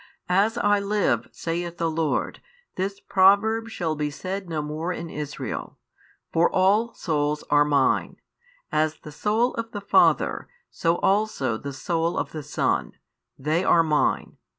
As 0.29 0.57
I 0.57 0.79
live, 0.79 1.27
saith 1.31 1.77
the 1.77 1.87
Lord, 1.91 2.41
this 2.75 2.99
proverb 2.99 3.69
shall 3.69 3.95
be 3.95 4.09
said 4.09 4.49
no 4.49 4.63
more 4.63 4.91
in 4.91 5.11
Israel. 5.11 5.77
For 6.33 6.49
all 6.49 6.95
souls 6.95 7.43
are 7.51 7.63
mine; 7.65 8.17
as 8.71 8.95
the 9.01 9.11
soul 9.11 9.53
of 9.53 9.73
the 9.73 9.79
father, 9.79 10.47
so 10.71 10.95
also 11.03 11.55
the 11.55 11.69
soul 11.71 12.17
of 12.17 12.31
the 12.31 12.41
son; 12.41 12.93
they 13.37 13.63
are 13.63 13.83
mine. 13.83 14.37